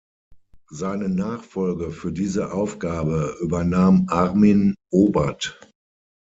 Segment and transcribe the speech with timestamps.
[0.71, 5.61] Seine Nachfolge für diese Aufgabe übernahm Armin Obert.